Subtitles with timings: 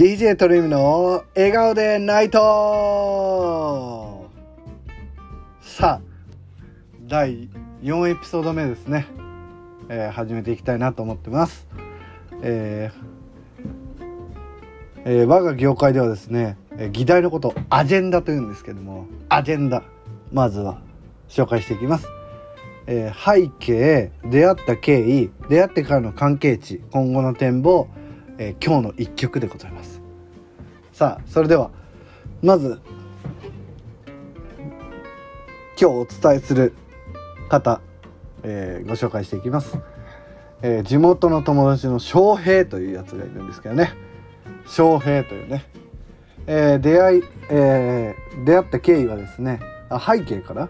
[0.00, 2.40] DJ トリムの笑顔でナイト
[5.60, 6.02] さあ
[7.02, 7.50] 第
[7.82, 9.06] 4エピソード目ですね、
[9.90, 11.68] えー始めていきたいなと思ってます。
[12.40, 19.82] えーえー我が業界ではですね、えー議題のことをアジェンダというんですけどもアジェンダ
[20.32, 20.80] まずは
[21.28, 22.08] 紹介していきます。
[22.86, 27.86] え背景出会った経緯出会ってからの関係値今後の展望、
[28.38, 29.99] え今日の一曲でございます。
[31.00, 31.70] さあそれでは
[32.42, 32.78] まず
[35.74, 36.74] 今日お伝えする
[37.48, 37.80] 方、
[38.42, 39.78] えーご紹介していきます、
[40.60, 43.94] えー地元の友達の翔平というやつがいるんですけどね。
[44.66, 45.64] 翔平というね、
[46.46, 50.68] えー出会い、えー出会った経緯はですねあ背景かな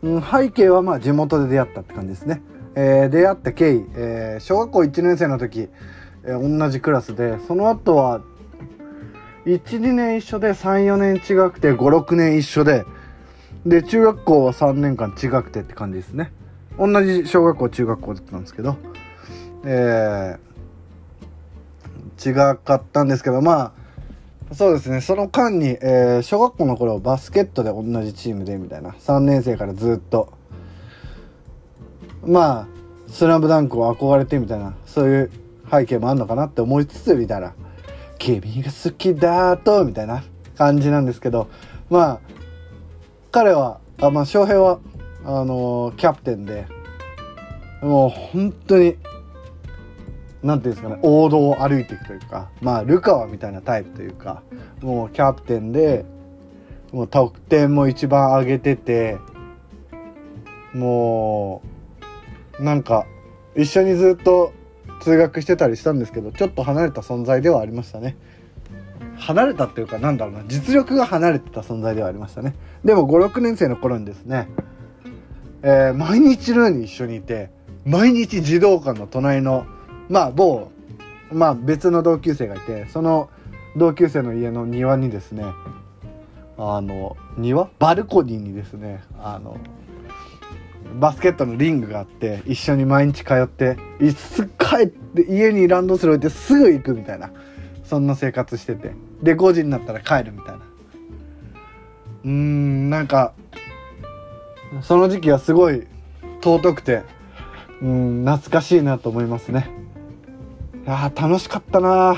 [0.00, 2.40] うん、背景はまあ地元で出会ったって感じですね。
[2.74, 5.68] えー出会った経緯、えー小学校1年生の時、
[6.24, 8.22] えー同じクラスでその後は
[9.44, 12.84] 12年一緒で34年違くて56年一緒で
[13.66, 16.32] で中学校は3年間違くてって感じですね。
[16.78, 18.76] 同じ小学校中学校だったんですけど、
[19.64, 20.52] えー
[22.24, 23.72] 違かったんですけどま
[24.50, 25.00] あそうですね。
[25.00, 28.90] その間に、えー小学校の頃バスケットで同じチームでみたいな。
[28.90, 30.32] 3年生からずっと。
[32.24, 32.66] まあ
[33.08, 34.74] 「スラムダンクを憧れてみたいな。
[34.86, 35.30] そういう
[35.70, 37.54] 背景もあんのかなって思いつつみたいな
[38.22, 40.22] 「君が好きだと」みたいな
[40.56, 41.48] 感じなんですけど
[41.90, 42.20] まあ
[43.32, 44.78] 彼はあまあ翔平は
[45.24, 46.66] あのーキャプテンで
[47.82, 48.96] もう本当に
[50.42, 54.42] なんていうんですかね王道を歩いていくというかまあルカワみたいなタイプというか
[54.80, 56.04] もうキャプテンで
[56.92, 59.18] もう得点も一番上げてて
[60.74, 61.62] も
[62.60, 63.06] うなんか
[63.56, 64.52] 一緒にずっと
[65.00, 68.16] 通学してたりしたんですけどちょっと離れた存在ではありましたね。
[69.16, 70.44] 離れたっていうかなんだろうな。
[70.46, 72.54] 実力が離れてた存在ではありましたね。
[72.84, 74.48] でも56年生の頃にですね、
[75.62, 77.50] えー毎日のように一緒にいて
[77.84, 79.66] 毎日児童館の隣の
[80.08, 80.70] まあ某
[81.30, 83.30] まあ別の同級生がいてその
[83.76, 85.44] 同級生の家の庭にですね
[86.58, 87.70] あの庭？
[87.78, 89.56] バルコニーにですねあの
[91.00, 94.46] バスケットのリングがあって一緒に毎日通っていつ
[94.76, 97.30] 帰って家にランドセル置いてすぐ行くみたいな。
[97.84, 98.92] そんな生活してて。
[99.22, 100.64] で5時になったら帰るみたいな。
[102.24, 103.34] うーんなんか
[104.80, 105.86] その時期はすごい
[106.42, 107.02] 尊くて
[107.82, 109.70] うん懐かしいなと思いますね。
[110.86, 112.16] いや楽しかったな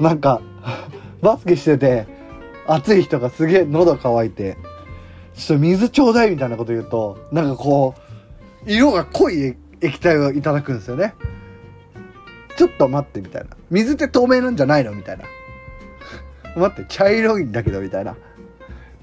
[0.00, 0.40] なんか
[1.20, 2.06] バスケしてて
[2.66, 4.56] 暑い人がすげえ喉乾いて
[5.34, 7.94] ちょっと水ちょうだいみたいなこと言うとなんかこ
[8.66, 11.14] う色が濃い液体をいただくんですよね。
[12.56, 13.50] ちょっと待ってみたいな。
[13.70, 15.24] 水って透明なんじゃないのみたいな。
[16.56, 18.16] 待って茶色いんだけどみたいな。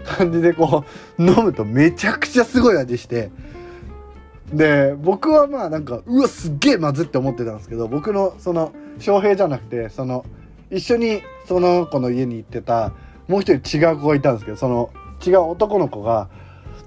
[0.06, 0.86] 感じでこ
[1.18, 3.32] う飲むとめちゃくちゃすごい味して。
[4.54, 10.26] で僕はまあなんかうわすっげえまずって思ってたんですけど僕のその翔平じゃなくてその
[10.72, 12.94] 一緒にその子の家に行ってた
[13.28, 14.90] もう一人違う子がいたんですけどその
[15.26, 16.30] 違う男の子が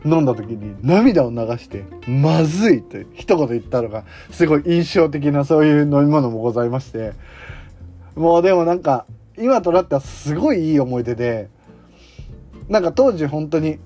[0.04, 7.12] 飲んだ時に涙を流して「まずい」って一言言ったのがすごい印象的なそういう飲み物もございまして。
[8.14, 9.06] もうでもなんか
[9.38, 11.48] 今となってはすごいいい思い出で
[12.68, 13.78] なんか当時本当に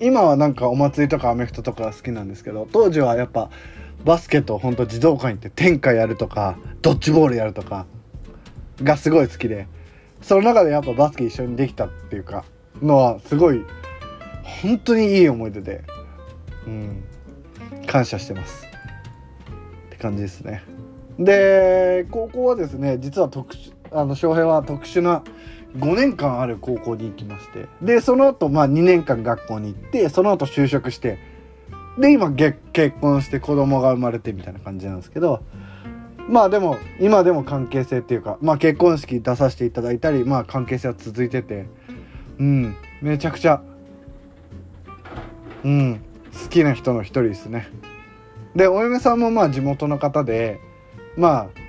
[0.00, 3.50] 今はなんかお祭りとかアメフトとか好きなんですけど当時はやっぱ
[4.04, 7.86] バスケと本当児童館行って天下やるとかドッジボールやるとか
[8.82, 9.66] がすごい好きで
[10.22, 12.44] その中でやっぱバスケ一緒にできたっていうか
[12.82, 13.62] のはすごい
[14.42, 15.84] 本当にいい思い出で
[16.66, 17.04] うん
[17.86, 18.66] 感謝してます。
[19.86, 20.62] って感じですね。
[21.18, 25.22] で高校はですね実は特殊あの翔平は特殊な
[25.76, 31.18] 5年間ある高校に行きましてでその後まあ2年間学校に行ってその後就職して
[31.98, 35.42] で今げ結婚して子供が生まれてみたいな感じなんですけど
[36.28, 41.66] まあでも今でも関係性っていうかまあ結婚式出させていただいたりまあ関係性は続いてて
[42.38, 42.76] うん。
[43.02, 43.62] めちゃくちゃ
[45.64, 46.00] うん。
[46.32, 47.68] 好きな人の一人ですね。
[48.54, 50.60] でお嫁さんもまあ地元の方で
[51.16, 51.60] まあ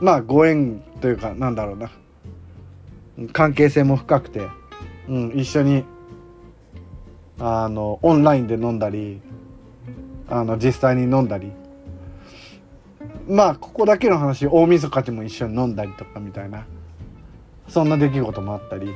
[0.00, 1.90] まあご縁というかなんだろうな。
[3.32, 4.48] 関係性も深くて、
[5.08, 5.84] うん、一緒に
[7.38, 9.20] あのオンラインで飲んだり
[10.28, 11.52] あの実際に飲んだり。
[13.28, 16.66] まあここだけの話大晦日でも一緒に飲んだりとかみたいな。
[17.68, 18.94] そんな出来事もあったり。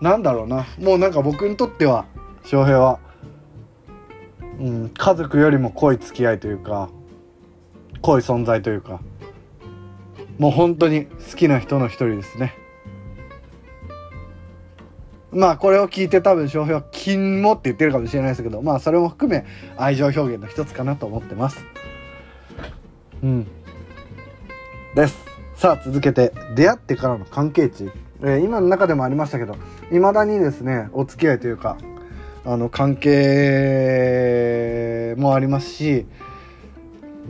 [0.00, 0.66] なんだろうな。
[0.78, 2.06] もうなんか僕にとっては
[2.44, 2.98] 翔平は、
[4.58, 6.90] うん、家族よりも濃い付き合いというか
[8.02, 9.00] 濃い存在というか
[10.38, 12.54] もう本当に好きな人の一人ですね。
[15.32, 19.44] まあこれを聞いて多分翔平は「金も」って言ってるかもしれないですけどまあそれも含め
[19.76, 21.64] 愛情表現の一つかなと思ってます。
[23.22, 23.46] うん。
[24.96, 25.16] です。
[25.54, 27.90] さあ続けて出会ってからの関係値、
[28.22, 29.56] えー、今の中でもありましたけど
[29.90, 31.76] いまだにですねお付き合いというか
[32.44, 33.14] あの関係
[35.18, 36.06] もありますし、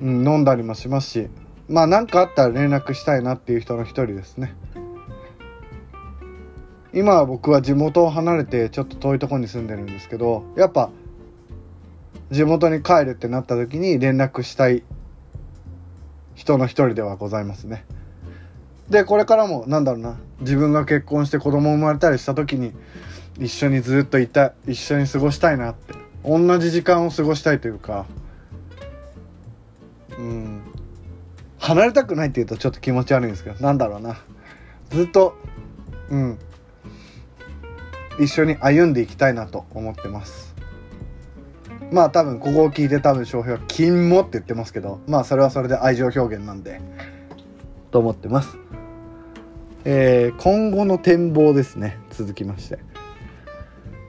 [0.00, 1.28] うん、飲んだりもしますし
[1.68, 4.54] まあ何かあったら連絡したいなっていう人の一人ですね。
[6.92, 10.90] 今は僕は地元を離れてちょっと遠いとこに住んでるんですけどやっぱ
[12.32, 14.82] 地元に帰るってなった時に連絡したい
[16.34, 17.84] 人の一人ではございますね。
[18.90, 20.18] でこれからもなんだろうな。
[20.40, 22.72] 自分が結婚して子供生まれたりした時に
[23.38, 25.94] 一緒にずっといた一緒に過ごしたいなって。
[26.24, 28.04] 同じ時間を過ごしたいというか
[30.18, 30.62] うん。
[31.58, 34.18] 離れたくないっていうとちょっと気持ち悪いんですけどなんだろうな。
[34.90, 35.36] ずっと
[36.10, 36.38] うん。
[38.18, 40.54] 一緒に歩んでいきたいなと思ってます。
[41.92, 46.80] まあ多分ここを聞いて多分翔平は「金も」って言ってますけどまあそれはそれで愛情表現なんで
[47.90, 48.56] と思ってます。
[49.84, 51.98] えー、今後の展望ですね。
[52.10, 52.78] 続きまして。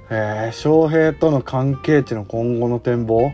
[0.10, 3.32] えー、翔平との関係値の今後の展望？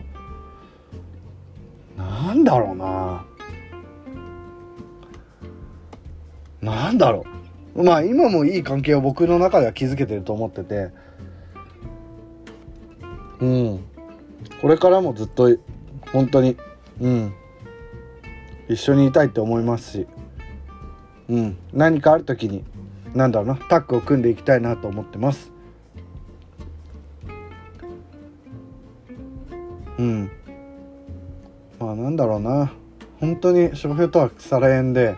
[1.96, 3.24] なんだろうな。
[6.60, 7.24] なんだろ
[7.74, 7.82] う。
[7.82, 10.90] まあ今もいい関係を僕の中では築けてると思ってて。
[13.40, 13.84] うん。
[14.60, 15.48] これからもずっと
[16.12, 16.56] 本当に
[17.00, 17.34] うん。
[18.68, 20.06] 一緒にいたいって思いますし。
[21.28, 21.56] うん。
[21.72, 22.64] 何かある時に
[23.14, 25.52] 何だろうなタッグを組んでいきたいなと思ってます。
[29.98, 30.30] うん。
[31.78, 32.72] まあなんだろうな。
[33.20, 35.16] 本当に翔平とは腐れ縁で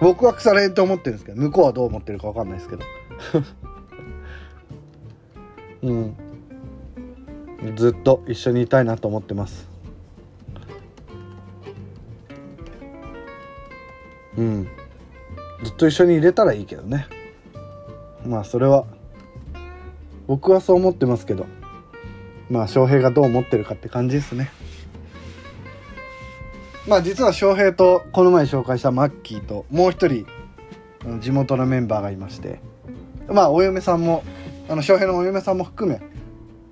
[0.00, 2.82] 僕は腐れ縁と思ってるんですけど向こうはどう思ってるか分かんないですけど。
[5.82, 6.16] うん。
[7.76, 9.69] ずっと一緒にいたいなと思ってます。
[14.36, 14.68] うん。
[15.62, 17.06] ずっと一緒にいれたらいいけどね。
[18.26, 18.84] まあそれは
[20.26, 21.46] 僕はそう思ってますけど。
[22.50, 24.50] まあ翔平がどう思ってるかって感じですね。
[26.88, 30.26] まあ実は翔平とこの前紹介したマッキーともう一人
[31.20, 32.60] 地元のメンバーがいまして。
[33.28, 34.24] まあお嫁さんも
[34.68, 36.00] あの翔平のお嫁さんも含め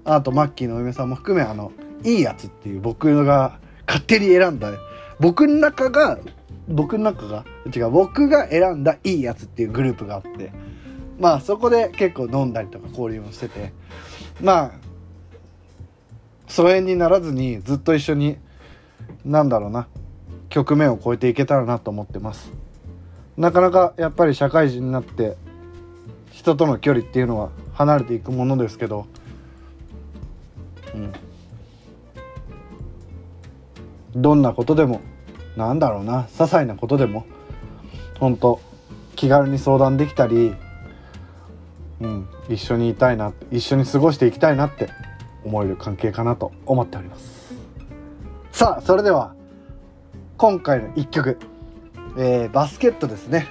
[0.05, 1.73] あとマッキーのお嫁さんも含めあの
[2.05, 4.73] いいやつっていう僕が勝手に選んだ
[5.21, 6.19] 僕の中が
[6.69, 7.45] 僕の中が
[7.75, 10.53] 違う僕が選んだいいやつっていうグループがあって
[11.19, 13.73] まあそこで結構飲んだりとか交流もしてて
[14.41, 14.73] まあ
[16.47, 18.37] 疎遠にならずにずっと一緒に
[19.25, 19.89] なんだろうな
[20.49, 22.53] 局面を超えていけたらなと思ってます。
[23.37, 25.37] なかなかやっぱり社会人になって
[26.33, 29.07] 人との距離っていうのは離れていくものですけど
[30.95, 31.13] うん。
[34.17, 35.01] どんなことでも
[35.59, 37.27] なんだろうな些細なことでも。
[38.21, 38.61] 本当
[39.15, 40.55] 気軽に相談できたり、
[42.01, 44.89] うん、一緒にいたいな一緒に過ごしていきたいなって
[45.45, 47.55] 思える関係かなと思っております。
[48.53, 49.35] さあそれでは
[50.37, 51.39] 今回の1曲、
[52.17, 53.47] えー、バスケットですね、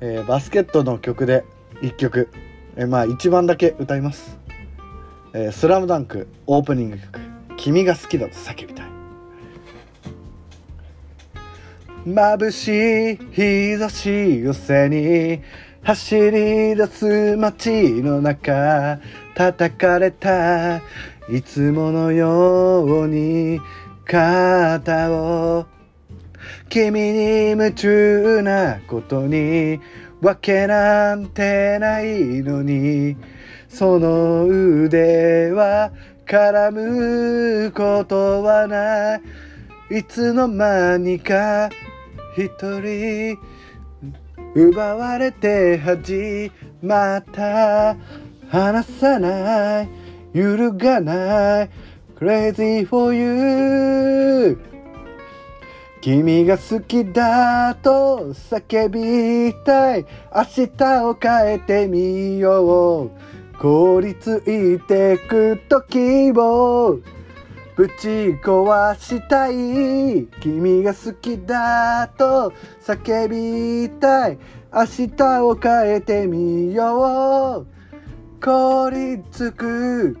[0.00, 1.44] えー、バスケットの曲で
[1.82, 2.28] 1曲、
[2.76, 4.38] えー、まあ一番だけ歌います
[5.34, 7.20] 「えー、スラムダンクオープニング曲
[7.56, 8.73] 「君が好きだと叫び。
[12.06, 15.40] 眩しい日差し寄せに
[15.82, 19.00] 走り出す街の中
[19.34, 20.82] 叩かれた
[21.30, 23.58] いつものように
[24.04, 25.64] 肩を
[26.68, 27.18] 君に
[27.50, 29.80] 夢中なことに
[30.20, 33.16] わけなんてないのに
[33.66, 35.90] その腕は
[36.26, 39.22] 絡むことはない。
[39.90, 41.68] いつの間にか
[42.36, 42.50] 一
[42.80, 43.38] 人
[44.56, 46.50] 奪われて始
[46.82, 47.96] まった。
[48.48, 49.88] 離さない。
[50.32, 51.70] 揺るがない。
[52.16, 54.58] Crazy for you
[56.00, 60.04] 君が好きだと叫びたい。
[60.34, 63.10] 明日を変えてみよう。
[63.58, 66.98] 凍りついてく時を
[67.76, 70.26] ぶち壊したい。
[70.40, 74.38] 君が好きだと叫びたい。
[74.72, 74.84] 明
[75.16, 78.40] 日を変えてみよう。
[78.40, 80.16] 凍りつく。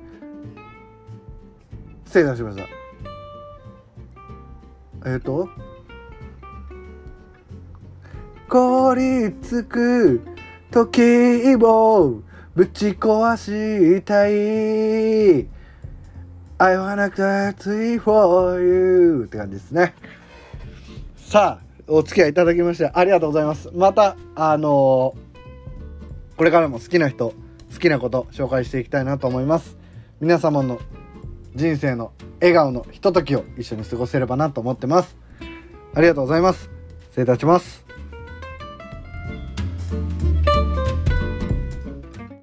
[2.06, 2.64] 失礼しました。
[5.12, 5.48] えっ、と
[8.48, 10.22] 凍りつく
[10.72, 12.20] 時を
[12.54, 15.53] ぶち壊したい。
[16.64, 19.94] I wanna cry for you って感じですね。
[21.14, 23.70] さあお付き合いいただきましてありがとうございます。
[23.74, 27.34] またあのー、これからも好きな人
[27.70, 29.76] 好きなこと紹介していきたいなと思います。
[30.22, 30.80] 皆様の
[31.54, 35.18] 人生の笑顔のひとときを一緒に過ごせればなと思ってます。
[35.92, 36.70] ありがとうございます。
[37.10, 37.83] 失礼いたします。